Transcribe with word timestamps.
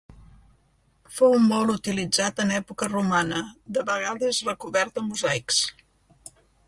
Fou 1.17 1.35
molt 1.51 1.73
utilitzat 1.73 2.41
en 2.45 2.53
època 2.61 2.87
romana, 2.93 3.43
de 3.77 3.85
vegades 3.91 4.41
recobert 4.49 4.97
de 4.97 5.05
mosaics. 5.11 5.61